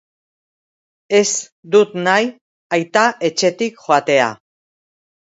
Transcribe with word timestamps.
Ez 1.17 1.27
dut 1.75 1.91
nahi 2.07 2.31
aita 2.77 3.03
etxetik 3.29 3.77
joatea! 3.89 4.31